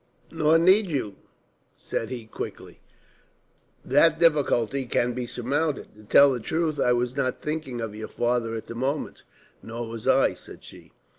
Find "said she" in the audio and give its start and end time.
10.33-10.93